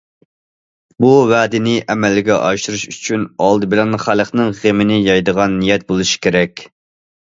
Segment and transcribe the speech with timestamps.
[1.05, 6.71] بۇ ۋەدىنى ئەمەلگە ئاشۇرۇش ئۈچۈن، ئالدى بىلەن خەلقنىڭ غېمىنى يەيدىغان نىيەت بولۇشى كېرەك.